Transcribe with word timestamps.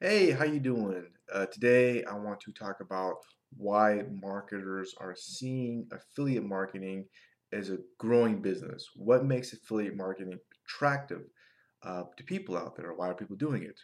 Hey, 0.00 0.30
how 0.30 0.44
you 0.44 0.60
doing? 0.60 1.12
Uh, 1.32 1.46
today 1.46 2.04
I 2.04 2.14
want 2.14 2.40
to 2.40 2.52
talk 2.52 2.80
about 2.80 3.16
why 3.56 4.02
marketers 4.10 4.94
are 4.98 5.14
seeing 5.14 5.88
affiliate 5.92 6.44
marketing 6.44 7.06
as 7.52 7.70
a 7.70 7.78
growing 7.98 8.40
business. 8.40 8.88
What 8.94 9.24
makes 9.24 9.52
affiliate 9.52 9.96
marketing 9.96 10.38
attractive 10.64 11.22
uh, 11.82 12.04
to 12.16 12.24
people 12.24 12.56
out 12.56 12.76
there? 12.76 12.94
Why 12.94 13.08
are 13.08 13.14
people 13.14 13.36
doing 13.36 13.62
it? 13.62 13.78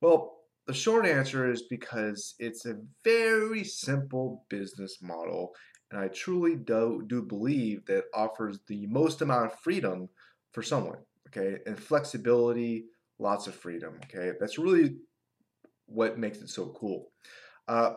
Well, 0.00 0.38
the 0.66 0.74
short 0.74 1.06
answer 1.06 1.50
is 1.50 1.62
because 1.68 2.34
it's 2.38 2.66
a 2.66 2.80
very 3.04 3.64
simple 3.64 4.46
business 4.48 4.98
model, 5.02 5.54
and 5.90 6.00
I 6.00 6.08
truly 6.08 6.56
do, 6.56 7.04
do 7.06 7.22
believe 7.22 7.84
that 7.86 8.04
offers 8.14 8.60
the 8.68 8.86
most 8.86 9.22
amount 9.22 9.52
of 9.52 9.58
freedom 9.60 10.08
for 10.52 10.62
someone. 10.62 11.00
Okay, 11.28 11.60
and 11.66 11.78
flexibility, 11.78 12.86
lots 13.18 13.46
of 13.46 13.54
freedom. 13.54 13.98
Okay, 14.04 14.32
that's 14.38 14.58
really 14.58 14.96
what 15.86 16.18
makes 16.18 16.38
it 16.38 16.48
so 16.48 16.74
cool. 16.78 17.10
Uh, 17.68 17.94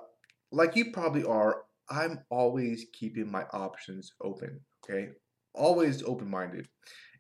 like 0.52 0.76
you 0.76 0.92
probably 0.92 1.24
are, 1.24 1.64
I'm 1.90 2.20
always 2.30 2.86
keeping 2.94 3.32
my 3.32 3.44
options 3.52 4.14
open, 4.22 4.60
okay? 4.84 5.10
Always 5.54 6.04
open 6.04 6.30
minded. 6.30 6.68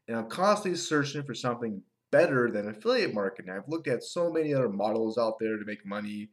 And 0.08 0.18
I'm 0.18 0.30
constantly 0.30 0.78
searching 0.78 1.23
for 1.23 1.34
something 1.34 1.82
better 2.12 2.52
than 2.52 2.70
affiliate 2.70 3.14
marketing. 3.14 3.52
I've 3.52 3.68
looked 3.68 3.88
at 3.88 4.04
so 4.04 4.32
many 4.32 4.54
other 4.54 4.70
models 4.70 5.18
out 5.18 5.36
there 5.40 5.58
to 5.58 5.66
make 5.66 5.86
money. 5.86 6.30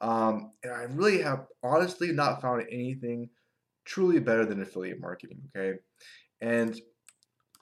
Um, 0.00 0.52
and 0.64 0.72
I 0.72 0.82
really 0.84 1.20
have 1.22 1.46
honestly 1.62 2.12
not 2.12 2.40
found 2.40 2.64
anything 2.70 3.28
truly 3.84 4.18
better 4.18 4.44
than 4.44 4.62
affiliate 4.62 5.00
marketing, 5.00 5.40
okay? 5.56 5.78
And 6.40 6.80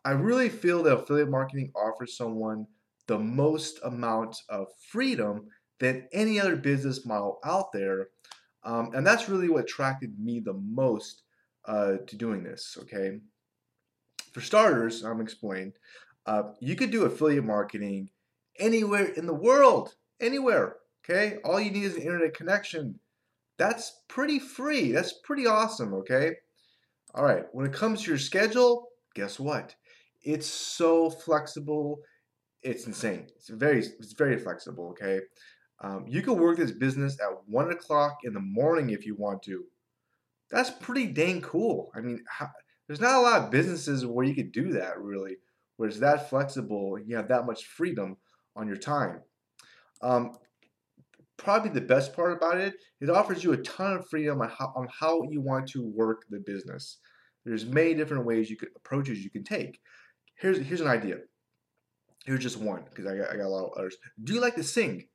I 0.05 0.13
really 0.13 0.49
feel 0.49 0.83
that 0.85 0.99
affiliate 0.99 1.31
marketing 1.31 1.73
offers 1.75 2.17
someone 2.17 2.67
the 3.09 3.19
most 3.19 3.81
amount 3.85 4.37
of 4.49 4.69
freedom 4.91 5.47
than 5.81 6.09
any 6.13 6.41
other 6.41 6.57
business 6.57 7.07
model 7.07 7.39
out 7.45 7.73
there. 7.73 8.09
Um, 8.65 8.91
and 8.95 9.07
that's 9.07 9.29
really 9.29 9.49
what 9.49 9.65
attracted 9.65 10.19
me 10.19 10.41
the 10.41 10.55
most 10.55 11.23
uh, 11.67 11.99
to 12.07 12.17
doing 12.17 12.43
this. 12.43 12.77
Okay. 12.83 13.19
For 14.33 14.41
starters, 14.41 15.05
I'm 15.05 15.21
explain. 15.21 15.73
Uh, 16.27 16.43
you 16.61 16.77
could 16.77 16.91
do 16.91 17.05
affiliate 17.05 17.45
marketing 17.45 18.11
anywhere 18.59 19.07
in 19.07 19.27
the 19.27 19.35
world, 19.35 19.95
anywhere. 20.21 20.77
Okay. 21.05 21.39
All 21.45 21.61
you 21.61 21.71
need 21.71 21.85
is 21.85 21.97
an 21.97 22.03
internet 22.03 22.35
connection. 22.35 22.99
That's 23.57 24.03
pretty 24.09 24.39
free. 24.39 24.93
That's 24.93 25.15
pretty 25.25 25.47
awesome. 25.47 25.95
Okay. 25.95 26.33
All 27.15 27.25
right. 27.25 27.45
When 27.53 27.67
it 27.67 27.73
comes 27.73 28.03
to 28.03 28.11
your 28.11 28.19
schedule, 28.19 28.89
guess 29.15 29.41
what? 29.41 29.75
It's 30.23 30.47
so 30.47 31.11
flexible. 31.11 32.01
It's 32.63 32.87
insane. 32.87 33.29
It's 33.37 33.49
very, 33.49 33.79
it's 33.79 34.13
very 34.13 34.37
flexible. 34.39 34.89
Okay. 34.91 35.21
Um, 35.81 36.05
you 36.09 36.23
can 36.23 36.39
work 36.39 36.59
this 36.59 36.73
business 36.73 37.19
at 37.21 37.29
one 37.47 37.71
o'clock 37.71 38.19
in 38.25 38.33
the 38.33 38.41
morning 38.41 38.91
if 38.91 39.07
you 39.07 39.15
want 39.15 39.43
to. 39.45 39.65
That's 40.51 40.71
pretty 40.71 41.07
dang 41.07 41.41
cool. 41.41 41.91
I 41.95 42.01
mean, 42.01 42.25
how, 42.29 42.49
there's 42.87 43.01
not 43.01 43.17
a 43.17 43.21
lot 43.21 43.43
of 43.43 43.51
businesses 43.51 44.07
where 44.07 44.25
you 44.25 44.35
could 44.35 44.51
do 44.51 44.73
that 44.73 44.99
really, 44.99 45.37
where 45.77 45.89
it's 45.89 45.99
that 46.01 46.29
flexible 46.29 46.99
you 46.99 47.17
have 47.17 47.29
that 47.29 47.47
much 47.47 47.65
freedom 47.65 48.17
on 48.57 48.67
your 48.67 48.77
time. 48.77 49.21
Um, 50.03 50.33
probably 51.37 51.71
the 51.71 51.81
best 51.81 52.15
part 52.15 52.33
about 52.33 52.59
it, 52.59 52.75
it 53.01 53.11
offers 53.11 53.45
you 53.45 53.53
a 53.53 53.59
ton 53.59 53.97
of 53.97 54.09
freedom 54.09 54.41
on 54.41 54.49
how, 54.49 54.73
on 54.75 54.89
how 54.99 55.23
you 55.31 55.41
want 55.41 55.69
to 55.69 55.85
work 55.85 56.25
the 56.31 56.41
business. 56.41 56.99
There's 57.45 57.65
many 57.65 57.95
different 57.95 58.25
ways 58.25 58.51
you 58.51 58.57
could 58.57 58.71
approaches 58.77 59.23
you 59.23 59.31
can 59.31 59.45
take. 59.45 59.81
Here's 60.35 60.59
here's 60.59 60.81
an 60.81 60.89
idea. 60.89 61.19
Here's 62.25 62.43
just 62.43 62.59
one 62.59 62.85
because 62.91 63.07
I 63.07 63.13
I 63.13 63.37
got 63.37 63.47
a 63.47 63.49
lot 63.49 63.67
of 63.67 63.79
others. 63.79 63.97
Do 64.23 64.35
you 64.35 64.41
like 64.41 64.57
to 64.57 64.65
sing? 64.65 65.07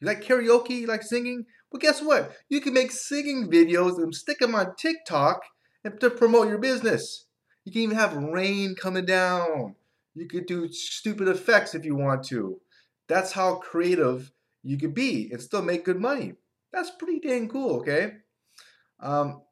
You 0.00 0.06
like 0.06 0.22
karaoke? 0.22 0.80
You 0.80 0.86
like 0.86 1.02
singing? 1.02 1.46
Well, 1.70 1.80
guess 1.80 2.02
what? 2.02 2.32
You 2.48 2.60
can 2.60 2.72
make 2.72 2.90
singing 2.92 3.50
videos 3.50 3.98
and 3.98 4.14
stick 4.14 4.38
them 4.38 4.54
on 4.54 4.74
TikTok 4.76 5.42
and 5.84 6.00
to 6.00 6.10
promote 6.10 6.48
your 6.48 6.58
business. 6.58 7.26
You 7.64 7.72
can 7.72 7.82
even 7.82 7.96
have 7.96 8.16
rain 8.16 8.74
coming 8.74 9.04
down. 9.04 9.74
You 10.14 10.26
could 10.26 10.46
do 10.46 10.68
stupid 10.72 11.28
effects 11.28 11.74
if 11.74 11.84
you 11.84 11.94
want 11.94 12.24
to. 12.24 12.60
That's 13.08 13.32
how 13.32 13.56
creative 13.56 14.32
you 14.62 14.78
could 14.78 14.94
be 14.94 15.30
and 15.32 15.40
still 15.40 15.62
make 15.62 15.84
good 15.84 16.00
money. 16.00 16.34
That's 16.72 16.90
pretty 16.90 17.20
dang 17.20 17.48
cool, 17.48 17.80
okay? 17.80 18.12
Um, 19.00 19.42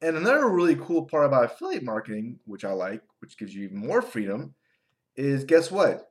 and 0.00 0.16
another 0.16 0.48
really 0.48 0.76
cool 0.76 1.04
part 1.06 1.26
about 1.26 1.44
affiliate 1.44 1.82
marketing, 1.82 2.38
which 2.44 2.64
I 2.64 2.72
like, 2.72 3.02
which 3.20 3.36
gives 3.36 3.54
you 3.54 3.64
even 3.64 3.78
more 3.78 4.02
freedom, 4.02 4.54
is 5.16 5.44
guess 5.44 5.70
what? 5.70 6.08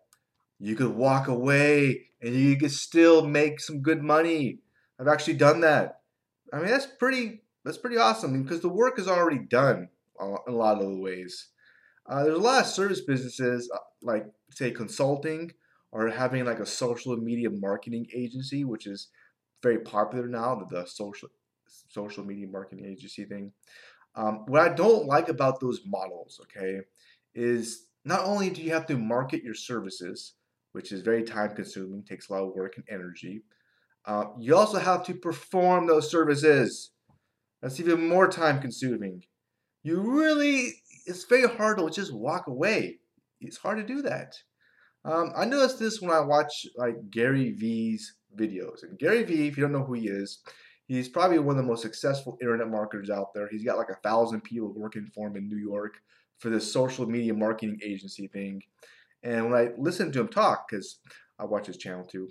You 0.59 0.75
could 0.75 0.95
walk 0.95 1.27
away 1.27 2.07
and 2.21 2.33
you 2.33 2.57
could 2.57 2.71
still 2.71 3.25
make 3.25 3.59
some 3.59 3.81
good 3.81 4.01
money. 4.01 4.59
I've 4.99 5.07
actually 5.07 5.35
done 5.35 5.61
that. 5.61 6.01
I 6.51 6.57
mean, 6.57 6.67
that's 6.67 6.87
pretty 6.87 7.41
that's 7.63 7.77
pretty 7.77 7.97
awesome 7.97 8.43
because 8.43 8.61
the 8.61 8.69
work 8.69 8.97
is 8.97 9.07
already 9.07 9.39
done 9.39 9.89
in 10.19 10.37
a 10.47 10.51
lot 10.51 10.81
of 10.81 10.87
the 10.87 10.97
ways. 10.97 11.49
Uh, 12.09 12.23
there's 12.23 12.37
a 12.37 12.41
lot 12.41 12.61
of 12.61 12.67
service 12.67 13.01
businesses 13.01 13.69
uh, 13.73 13.79
like 14.01 14.25
say 14.51 14.71
consulting 14.71 15.51
or 15.91 16.09
having 16.09 16.45
like 16.45 16.59
a 16.59 16.65
social 16.65 17.15
media 17.17 17.49
marketing 17.49 18.07
agency, 18.15 18.63
which 18.63 18.87
is 18.87 19.09
very 19.61 19.79
popular 19.79 20.27
now. 20.27 20.55
The, 20.55 20.65
the 20.65 20.85
social 20.87 21.29
social 21.89 22.23
media 22.23 22.47
marketing 22.47 22.85
agency 22.85 23.25
thing. 23.25 23.51
Um, 24.15 24.45
what 24.47 24.61
I 24.61 24.73
don't 24.73 25.05
like 25.05 25.29
about 25.29 25.59
those 25.59 25.81
models, 25.85 26.39
okay, 26.43 26.79
is 27.35 27.85
not 28.03 28.23
only 28.23 28.49
do 28.49 28.61
you 28.61 28.71
have 28.71 28.87
to 28.87 28.97
market 28.97 29.43
your 29.43 29.53
services, 29.53 30.33
which 30.77 30.91
is 30.91 31.01
very 31.01 31.23
time 31.23 31.55
consuming, 31.55 32.03
takes 32.03 32.29
a 32.29 32.33
lot 32.33 32.43
of 32.43 32.53
work 32.53 32.77
and 32.77 32.85
energy. 32.87 33.41
Uh, 34.05 34.25
you 34.39 34.55
also 34.55 34.77
have 34.77 35.03
to 35.03 35.15
perform 35.15 35.87
those 35.87 36.11
services. 36.11 36.91
That's 37.63 37.79
even 37.79 38.07
more 38.07 38.27
time 38.27 38.61
consuming. 38.61 39.23
You 39.81 40.01
really, 40.01 40.75
it's 41.07 41.25
very 41.25 41.47
hard 41.47 41.79
to 41.79 41.89
just 41.89 42.13
walk 42.13 42.45
away. 42.45 42.99
It's 43.41 43.57
hard 43.57 43.79
to 43.79 43.83
do 43.83 44.03
that. 44.03 44.35
Um, 45.03 45.31
I 45.35 45.45
noticed 45.45 45.79
this 45.79 45.99
when 45.99 46.11
I 46.11 46.19
watch 46.19 46.67
like 46.75 47.09
Gary 47.09 47.53
Vee's 47.53 48.13
videos. 48.39 48.83
And 48.83 48.99
Gary 48.99 49.23
Vee, 49.23 49.47
if 49.47 49.57
you 49.57 49.63
don't 49.63 49.71
know 49.71 49.83
who 49.83 49.93
he 49.93 50.07
is, 50.07 50.43
he's 50.85 51.09
probably 51.09 51.39
one 51.39 51.57
of 51.57 51.63
the 51.63 51.67
most 51.67 51.81
successful 51.81 52.37
internet 52.39 52.69
marketers 52.69 53.09
out 53.09 53.33
there. 53.33 53.49
He's 53.49 53.65
got 53.65 53.79
like 53.79 53.89
a 53.89 54.07
thousand 54.07 54.41
people 54.41 54.71
working 54.75 55.07
for 55.07 55.27
him 55.27 55.37
in 55.37 55.49
New 55.49 55.57
York 55.57 55.95
for 56.37 56.51
this 56.51 56.71
social 56.71 57.07
media 57.07 57.33
marketing 57.33 57.79
agency 57.83 58.27
thing. 58.27 58.61
And 59.23 59.49
when 59.49 59.59
I 59.59 59.71
listen 59.77 60.11
to 60.11 60.21
him 60.21 60.27
talk, 60.27 60.69
because 60.69 60.99
I 61.39 61.45
watch 61.45 61.67
his 61.67 61.77
channel 61.77 62.05
too, 62.05 62.29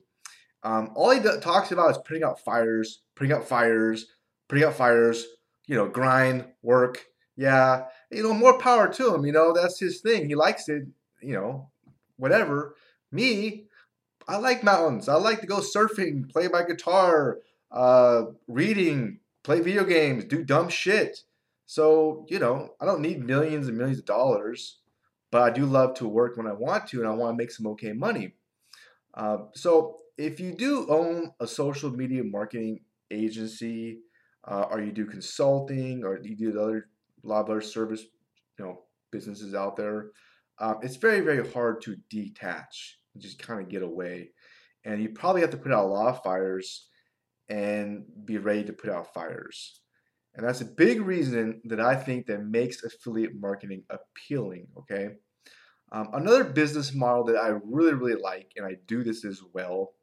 um, 0.63 0.91
all 0.95 1.11
he 1.11 1.21
talks 1.41 1.71
about 1.73 1.91
is 1.91 1.99
putting 1.99 2.25
out 2.25 2.41
fires, 2.41 3.03
putting 3.15 3.33
out 3.33 3.47
fires, 3.47 4.07
putting 4.49 4.65
out 4.65 4.75
fires, 4.75 5.27
you 5.67 5.77
know, 5.77 5.89
grind, 5.89 6.47
work. 6.63 7.07
Yeah, 7.37 7.85
you 8.11 8.23
know, 8.23 8.33
more 8.33 8.59
power 8.59 8.89
to 8.89 9.15
him. 9.15 9.27
You 9.27 9.33
know, 9.33 9.53
that's 9.53 9.79
his 9.79 10.01
thing. 10.01 10.27
He 10.27 10.35
likes 10.35 10.69
it, 10.69 10.85
you 11.21 11.35
know, 11.35 11.71
whatever. 12.17 12.77
Me, 13.13 13.67
I 14.27 14.39
like 14.39 14.65
mountains. 14.65 15.09
I 15.09 15.17
like 15.17 15.41
to 15.43 15.47
go 15.47 15.59
surfing, 15.59 16.31
play 16.31 16.49
my 16.49 16.63
guitar, 16.63 17.41
uh, 17.71 18.25
reading, 18.49 19.21
play 19.45 19.61
video 19.61 19.85
games, 19.85 20.25
do 20.25 20.43
dumb 20.43 20.69
shit. 20.69 21.23
So, 21.67 22.27
you 22.29 22.39
know, 22.39 22.71
I 22.81 22.87
don't 22.87 23.01
need 23.03 23.25
millions 23.25 23.69
and 23.69 23.77
millions 23.77 23.99
of 23.99 24.07
dollars 24.07 24.79
but 25.31 25.43
I 25.43 25.51
do 25.51 25.67
love 25.67 25.95
to 25.95 26.09
work 26.09 26.37
when 26.37 26.47
I 26.47 26.53
want 26.53 26.87
to, 26.89 27.01
and 27.01 27.09
I 27.09 27.15
want 27.15 27.33
to 27.33 27.43
make 27.43 27.51
some 27.51 27.67
okay 27.69 27.93
money. 27.93 28.35
Uh, 29.15 29.39
so 29.55 29.99
if 30.19 30.41
you 30.41 30.53
do 30.53 30.87
own 30.89 31.33
a 31.41 31.47
social 31.47 31.91
media 31.91 32.23
marketing 32.25 32.81
agency, 33.11 34.01
uh, 34.45 34.67
or 34.71 34.81
you 34.81 34.93
do 34.93 35.07
consulting, 35.07 36.05
or 36.05 36.21
you 36.23 36.37
do 36.37 36.61
other 36.61 36.89
a 37.25 37.27
lot 37.27 37.41
of 37.41 37.51
other 37.51 37.61
service, 37.61 38.03
you 38.59 38.65
know, 38.65 38.83
businesses 39.11 39.55
out 39.55 39.77
there, 39.77 40.11
um, 40.59 40.79
it's 40.83 40.97
very 40.97 41.21
very 41.21 41.49
hard 41.51 41.83
to 41.83 41.97
detach 42.09 42.99
just 43.19 43.39
kind 43.39 43.61
of 43.61 43.69
get 43.69 43.83
away, 43.83 44.31
and 44.85 45.03
you 45.03 45.09
probably 45.09 45.41
have 45.41 45.51
to 45.51 45.57
put 45.57 45.73
out 45.73 45.85
a 45.85 45.89
lot 45.89 46.09
of 46.09 46.23
fires 46.23 46.89
and 47.49 48.05
be 48.25 48.39
ready 48.39 48.65
to 48.65 48.73
put 48.73 48.91
out 48.91 49.15
fires. 49.15 49.81
And 50.37 50.47
that's 50.47 50.61
a 50.61 50.67
big 50.67 51.01
reason 51.01 51.63
that 51.65 51.81
I 51.81 51.97
think 51.97 52.27
that 52.27 52.45
makes 52.45 52.85
affiliate 52.85 53.41
marketing 53.41 53.85
appealing. 53.89 54.69
Okay. 54.79 55.09
Um, 55.93 56.11
another 56.13 56.45
business 56.45 56.95
model 56.95 57.25
that 57.25 57.37
I 57.37 57.59
really, 57.65 57.95
really 57.95 58.21
like, 58.21 58.53
and 58.57 58.67
I 58.67 58.77
do 58.87 59.03
this 59.03 59.25
as 59.25 59.41
well, 59.55 59.95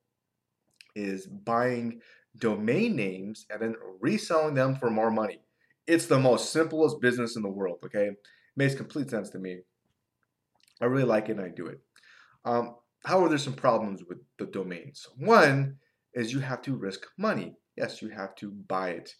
is 0.95 1.27
buying 1.27 1.99
domain 2.37 2.95
names 2.95 3.45
and 3.49 3.61
then 3.61 3.75
reselling 3.99 4.55
them 4.55 4.75
for 4.75 4.89
more 4.89 5.11
money. 5.11 5.39
It's 5.85 6.07
the 6.07 6.19
most 6.19 6.51
simplest 6.51 6.99
business 6.99 7.35
in 7.35 7.43
the 7.43 7.49
world. 7.49 7.79
Okay. 7.85 8.07
It 8.07 8.17
makes 8.55 8.73
complete 8.73 9.11
sense 9.11 9.29
to 9.31 9.39
me. 9.39 9.59
I 10.81 10.85
really 10.85 11.03
like 11.03 11.29
it 11.29 11.33
and 11.37 11.41
I 11.41 11.49
do 11.49 11.67
it. 11.67 11.79
Um, 12.43 12.75
however, 13.05 13.29
there's 13.29 13.43
some 13.43 13.53
problems 13.53 14.03
with 14.07 14.17
the 14.39 14.47
domains. 14.47 15.07
One 15.17 15.77
is 16.13 16.33
you 16.33 16.39
have 16.39 16.61
to 16.63 16.75
risk 16.75 17.05
money. 17.17 17.55
Yes, 17.77 18.01
you 18.01 18.09
have 18.09 18.35
to 18.35 18.51
buy 18.51 18.91
it. 18.91 19.13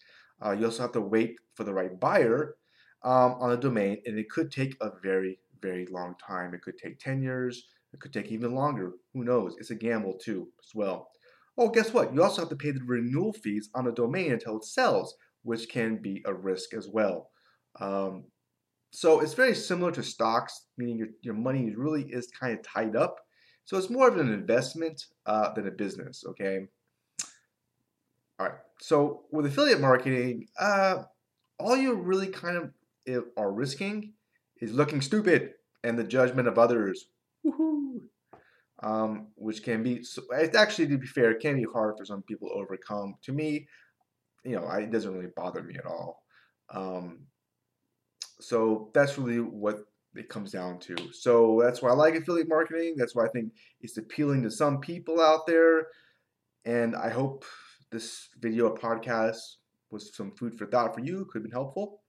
Uh, 0.44 0.52
you 0.52 0.66
also 0.66 0.84
have 0.84 0.92
to 0.94 1.02
wait 1.02 1.38
for 1.56 1.64
the 1.64 1.74
right 1.74 2.00
buyer 2.00 2.58
um, 3.04 3.34
on 3.40 3.52
a 3.52 3.58
domain, 3.58 4.02
and 4.06 4.18
it 4.18 4.30
could 4.30 4.52
take 4.52 4.76
a 4.82 4.92
very, 5.02 5.40
very 5.62 5.86
long 5.88 6.16
time. 6.26 6.54
It 6.54 6.62
could 6.62 6.78
take 6.78 7.00
10 7.00 7.22
years, 7.22 7.68
it 7.94 8.00
could 8.00 8.14
take 8.14 8.32
even 8.32 8.56
longer. 8.56 8.94
Who 9.14 9.24
knows? 9.24 9.56
It's 9.60 9.72
a 9.72 9.76
gamble 9.76 10.18
too, 10.18 10.52
as 10.64 10.74
well. 10.74 11.10
Oh, 11.58 11.70
guess 11.70 11.94
what? 11.94 12.14
You 12.14 12.24
also 12.24 12.42
have 12.42 12.50
to 12.50 12.56
pay 12.56 12.72
the 12.72 12.84
renewal 12.84 13.34
fees 13.34 13.70
on 13.76 13.86
the 13.86 13.92
domain 13.92 14.32
until 14.34 14.58
it 14.58 14.66
sells, 14.66 15.16
which 15.44 15.70
can 15.70 16.02
be 16.02 16.22
a 16.26 16.34
risk 16.34 16.74
as 16.74 16.88
well. 16.88 17.30
Um, 17.80 18.26
so 18.92 19.22
it's 19.22 19.34
very 19.34 19.56
similar 19.56 19.92
to 19.94 20.04
stocks, 20.04 20.68
meaning 20.78 20.98
your, 20.98 21.08
your 21.22 21.34
money 21.34 21.74
really 21.76 22.04
is 22.04 22.28
kind 22.28 22.58
of 22.58 22.64
tied 22.64 22.96
up. 22.96 23.20
So 23.66 23.78
it's 23.78 23.90
more 23.90 24.08
of 24.08 24.18
an 24.18 24.32
investment 24.32 25.06
uh, 25.26 25.54
than 25.54 25.68
a 25.68 25.72
business, 25.72 26.24
okay? 26.28 26.68
All 28.44 28.50
right, 28.50 28.58
so 28.82 29.22
with 29.32 29.46
affiliate 29.46 29.80
marketing, 29.80 30.48
uh, 30.60 31.04
all 31.58 31.78
you 31.78 31.94
really 31.94 32.28
kind 32.28 32.58
of 32.58 32.72
eh, 33.08 33.22
are 33.38 33.54
risking 33.54 34.12
is 34.60 34.74
looking 34.74 35.00
stupid 35.00 35.52
and 35.86 35.98
the 35.98 36.04
judgment 36.04 36.50
of 36.50 36.60
others. 36.60 37.06
Woohoo! 37.46 38.02
Um, 38.82 39.28
which 39.36 39.64
can 39.64 39.82
be, 39.82 40.04
it's 40.32 40.58
actually, 40.58 40.88
to 40.90 40.98
be 40.98 41.08
fair, 41.08 41.32
it 41.32 41.40
can 41.40 41.56
be 41.56 41.66
hard 41.72 41.96
for 41.98 42.04
some 42.04 42.22
people 42.24 42.50
to 42.50 42.56
overcome. 42.56 43.16
To 43.22 43.32
me, 43.32 43.66
you 44.44 44.58
know, 44.58 44.70
it 44.72 44.92
doesn't 44.92 45.14
really 45.14 45.32
bother 45.34 45.64
me 45.64 45.76
at 45.76 45.86
all. 45.86 46.22
Um, 46.70 47.20
so 48.42 48.92
that's 48.94 49.18
really 49.18 49.40
what 49.40 49.86
it 50.16 50.28
comes 50.28 50.52
down 50.52 50.80
to. 50.80 50.98
So 51.14 51.62
that's 51.64 51.82
why 51.82 51.92
I 51.92 51.94
like 51.94 52.16
affiliate 52.16 52.50
marketing. 52.50 52.96
That's 52.98 53.16
why 53.16 53.24
I 53.24 53.30
think 53.30 53.54
it's 53.80 53.96
appealing 53.96 54.44
to 54.44 54.52
some 54.52 54.82
people 54.82 55.22
out 55.22 55.48
there. 55.48 55.88
And 56.66 56.94
I 56.94 57.08
hope 57.08 57.46
this 57.94 58.30
video 58.42 58.68
or 58.68 58.78
podcast 58.78 59.38
was 59.92 60.14
some 60.16 60.32
food 60.32 60.58
for 60.58 60.66
thought 60.66 60.94
for 60.94 61.02
you, 61.02 61.26
could 61.26 61.40
have 61.40 61.44
been 61.44 61.52
helpful. 61.52 62.02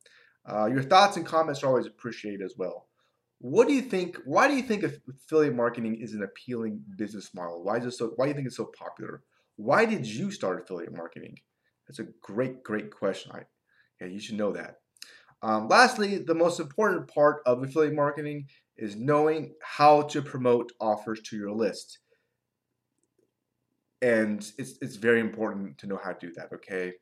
Uh, 0.47 0.67
your 0.67 0.83
thoughts 0.83 1.17
and 1.17 1.25
comments 1.25 1.63
are 1.63 1.69
always 1.69 1.87
appreciated 1.87 2.43
as 2.43 2.55
well. 2.59 2.89
What 3.39 3.69
do 3.69 3.75
you 3.75 3.83
think? 3.83 4.17
Why 4.25 4.49
do 4.49 4.55
you 4.55 4.63
think 4.63 4.83
affiliate 4.83 5.55
marketing 5.55 6.01
is 6.01 6.15
an 6.15 6.23
appealing 6.23 6.83
business 6.97 7.35
model? 7.35 7.63
Why 7.63 7.77
is 7.77 7.85
it 7.85 7.93
so? 7.93 8.13
Why 8.17 8.25
do 8.25 8.31
you 8.31 8.35
think 8.35 8.47
it's 8.47 8.57
so 8.57 8.71
popular? 8.77 9.23
Why 9.57 9.85
did 9.85 10.07
you 10.07 10.31
start 10.31 10.63
affiliate 10.63 10.97
marketing? 10.97 11.37
That's 11.87 11.99
a 11.99 12.07
great, 12.23 12.63
great 12.63 12.91
question. 12.91 13.33
I, 13.33 13.43
yeah, 14.01 14.09
you 14.09 14.19
should 14.19 14.37
know 14.37 14.53
that. 14.53 14.77
Um, 15.43 15.69
lastly, 15.69 16.19
the 16.19 16.35
most 16.35 16.59
important 16.59 17.07
part 17.09 17.43
of 17.45 17.63
affiliate 17.63 17.95
marketing 17.95 18.47
is 18.79 18.97
knowing 18.97 19.55
how 19.63 20.03
to 20.03 20.23
promote 20.23 20.73
offers 20.81 21.21
to 21.27 21.37
your 21.37 21.53
list. 21.53 21.99
And 24.05 24.39
it's, 24.59 24.75
it's 24.83 24.97
very 24.97 25.21
important 25.21 25.79
to 25.79 25.87
know 25.87 25.99
how 26.03 26.13
to 26.13 26.27
do 26.27 26.33
that, 26.35 26.53
okay? 26.53 26.93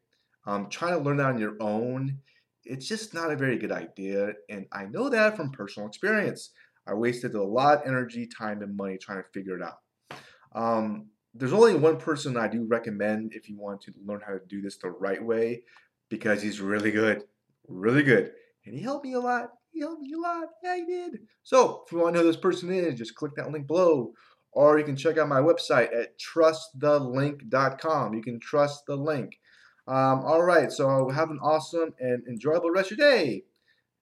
Um, 0.46 0.68
trying 0.68 0.96
to 0.96 1.04
learn 1.04 1.16
that 1.16 1.26
on 1.26 1.38
your 1.38 1.56
own, 1.60 2.18
it's 2.64 2.86
just 2.86 3.12
not 3.12 3.32
a 3.32 3.36
very 3.36 3.58
good 3.58 3.72
idea. 3.72 4.32
And 4.48 4.66
I 4.72 4.84
know 4.86 5.08
that 5.08 5.36
from 5.36 5.50
personal 5.50 5.88
experience. 5.88 6.50
I 6.86 6.94
wasted 6.94 7.34
a 7.34 7.42
lot 7.42 7.80
of 7.82 7.86
energy, 7.86 8.26
time, 8.26 8.62
and 8.62 8.76
money 8.76 8.98
trying 8.98 9.22
to 9.22 9.28
figure 9.34 9.56
it 9.56 9.62
out. 9.62 10.18
Um, 10.54 11.06
there's 11.34 11.52
only 11.52 11.74
one 11.74 11.96
person 11.96 12.36
I 12.36 12.48
do 12.48 12.66
recommend 12.66 13.32
if 13.34 13.48
you 13.48 13.58
want 13.58 13.80
to 13.82 13.92
learn 14.04 14.20
how 14.24 14.32
to 14.32 14.40
do 14.48 14.60
this 14.60 14.76
the 14.76 14.90
right 14.90 15.22
way 15.22 15.62
because 16.08 16.42
he's 16.42 16.60
really 16.60 16.90
good 16.90 17.24
really 17.68 18.02
good. 18.02 18.32
And 18.66 18.74
he 18.74 18.82
helped 18.82 19.04
me 19.04 19.14
a 19.14 19.20
lot. 19.20 19.50
He 19.72 19.80
helped 19.80 20.02
me 20.02 20.12
a 20.12 20.18
lot. 20.18 20.48
Yeah, 20.62 20.76
he 20.76 20.84
did. 20.84 21.20
So 21.42 21.84
if 21.86 21.92
you 21.92 21.98
want 21.98 22.14
to 22.14 22.20
know 22.20 22.26
who 22.26 22.32
this 22.32 22.40
person 22.40 22.70
is, 22.72 22.98
just 22.98 23.14
click 23.14 23.34
that 23.36 23.50
link 23.50 23.66
below. 23.66 24.12
Or 24.52 24.78
you 24.78 24.84
can 24.84 24.96
check 24.96 25.18
out 25.18 25.28
my 25.28 25.40
website 25.40 25.94
at 25.94 26.18
trustthelink.com. 26.18 28.14
You 28.14 28.22
can 28.22 28.38
trust 28.38 28.86
the 28.86 28.96
link. 28.96 29.38
Um, 29.86 30.20
all 30.24 30.42
right, 30.42 30.70
so 30.70 31.08
have 31.08 31.30
an 31.30 31.40
awesome 31.42 31.94
and 31.98 32.22
enjoyable 32.28 32.70
rest 32.70 32.92
of 32.92 32.98
your 32.98 33.10
day. 33.10 33.44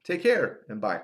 Take 0.04 0.22
care 0.22 0.60
and 0.68 0.80
bye. 0.80 1.00